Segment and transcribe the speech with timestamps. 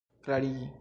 [0.21, 0.71] klarigi